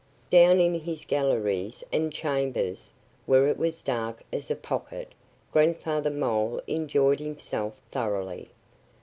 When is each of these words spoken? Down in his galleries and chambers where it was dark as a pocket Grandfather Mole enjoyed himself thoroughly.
Down 0.31 0.59
in 0.59 0.79
his 0.79 1.05
galleries 1.05 1.83
and 1.93 2.11
chambers 2.11 2.91
where 3.27 3.45
it 3.47 3.57
was 3.59 3.83
dark 3.83 4.23
as 4.33 4.49
a 4.49 4.55
pocket 4.55 5.11
Grandfather 5.53 6.09
Mole 6.09 6.59
enjoyed 6.65 7.19
himself 7.19 7.75
thoroughly. 7.91 8.49